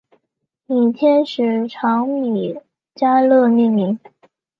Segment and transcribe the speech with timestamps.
[0.65, 2.59] 以天使长米
[2.95, 3.99] 迦勒命名。